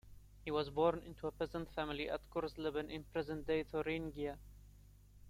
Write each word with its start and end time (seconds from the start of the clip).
He 0.43 0.49
was 0.49 0.71
born 0.71 1.03
into 1.05 1.27
a 1.27 1.31
peasant 1.31 1.69
family 1.75 2.09
at 2.09 2.27
Gorsleben 2.31 2.89
in 2.89 3.03
present-day 3.03 3.65
Thuringia. 3.65 4.39